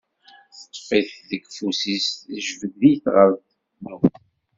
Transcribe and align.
Teṭṭef-it-id 0.57 1.27
deg 1.29 1.43
ufus, 1.67 2.05
tejbed-it 2.29 3.05
ɣer 3.15 3.29
teflukt. 3.39 4.15